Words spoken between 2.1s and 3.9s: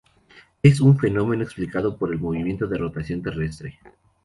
el movimiento de rotación terrestre.